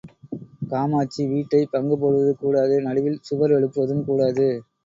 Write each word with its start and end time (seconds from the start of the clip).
காமாட்சி 0.69 1.25
வீட்டைப் 1.27 1.71
பங்குபோடுவது 1.73 2.33
கூடாது 2.35 2.81
நடுவில் 2.81 3.21
சுவர் 3.21 3.51
எழுப்புவதும் 3.51 4.05
கூடாது. 4.05 4.49